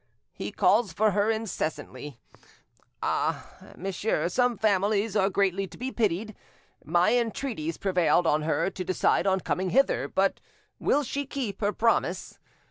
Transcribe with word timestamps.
He 0.33 0.51
calls 0.51 0.93
for 0.93 1.11
her 1.11 1.29
incessantly. 1.29 2.17
Ah! 3.03 3.47
monsieur, 3.77 4.29
some 4.29 4.57
families 4.57 5.15
are 5.15 5.29
greatly 5.29 5.67
to 5.67 5.77
be 5.77 5.91
pitied! 5.91 6.35
My 6.83 7.15
entreaties 7.15 7.77
prevailed 7.77 8.25
on 8.25 8.41
her 8.41 8.71
to 8.71 8.83
decide 8.83 9.27
on 9.27 9.41
coming 9.41 9.69
hither, 9.69 10.07
but 10.07 10.39
will 10.79 11.03
she 11.03 11.27
keep 11.27 11.61
her 11.61 11.71
promise? 11.71 12.39